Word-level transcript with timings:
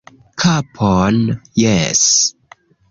Kapon... 0.41 1.15
jes... 1.61 2.03